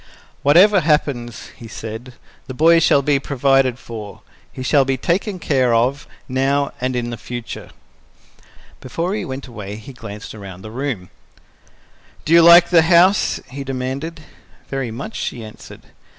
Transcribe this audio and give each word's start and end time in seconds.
"Whatever 0.41 0.79
happens," 0.79 1.49
he 1.55 1.67
said, 1.67 2.13
"the 2.47 2.55
boy 2.55 2.79
shall 2.79 3.03
be 3.03 3.19
provided 3.19 3.77
for. 3.77 4.23
He 4.51 4.63
shall 4.63 4.83
be 4.83 4.97
taken 4.97 5.37
care 5.37 5.75
of, 5.75 6.07
now 6.27 6.71
and 6.81 6.95
in 6.95 7.11
the 7.11 7.17
future." 7.17 7.69
Before 8.79 9.13
he 9.13 9.23
went 9.23 9.45
away, 9.45 9.75
he 9.75 9.93
glanced 9.93 10.33
around 10.33 10.63
the 10.63 10.71
room. 10.71 11.11
"Do 12.25 12.33
you 12.33 12.41
like 12.41 12.69
the 12.71 12.81
house?" 12.81 13.41
he 13.51 13.63
demanded. 13.63 14.21
"Very 14.69 14.89
much," 14.89 15.17
she 15.17 15.43
answered. 15.45 15.83